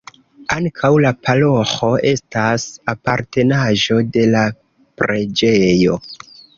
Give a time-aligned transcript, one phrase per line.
[0.53, 2.67] Ankaŭ la paroĥo estas
[2.97, 4.45] apartenaĵo de la
[5.03, 6.05] preĝejo.